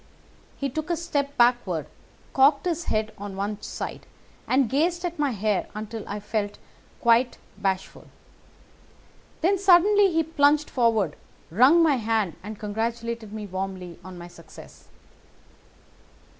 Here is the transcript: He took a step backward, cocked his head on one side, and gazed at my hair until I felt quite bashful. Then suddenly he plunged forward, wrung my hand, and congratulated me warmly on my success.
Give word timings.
He 0.57 0.67
took 0.67 0.89
a 0.89 0.97
step 0.97 1.37
backward, 1.37 1.85
cocked 2.33 2.65
his 2.65 2.85
head 2.85 3.13
on 3.19 3.35
one 3.35 3.61
side, 3.61 4.07
and 4.47 4.67
gazed 4.67 5.05
at 5.05 5.19
my 5.19 5.29
hair 5.29 5.67
until 5.75 6.03
I 6.09 6.19
felt 6.19 6.57
quite 6.99 7.37
bashful. 7.59 8.07
Then 9.41 9.59
suddenly 9.59 10.11
he 10.11 10.23
plunged 10.23 10.71
forward, 10.71 11.15
wrung 11.51 11.83
my 11.83 11.97
hand, 11.97 12.35
and 12.41 12.57
congratulated 12.57 13.31
me 13.31 13.45
warmly 13.45 13.99
on 14.03 14.17
my 14.17 14.27
success. 14.27 14.87